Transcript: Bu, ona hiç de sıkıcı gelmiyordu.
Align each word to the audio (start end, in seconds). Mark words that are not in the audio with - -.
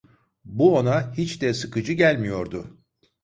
Bu, 0.45 0.75
ona 0.77 1.11
hiç 1.13 1.41
de 1.41 1.53
sıkıcı 1.53 1.93
gelmiyordu. 1.93 2.77